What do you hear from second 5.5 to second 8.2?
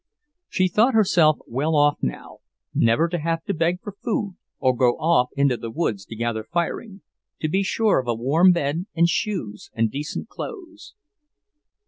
the woods to gather firing, to be sure of a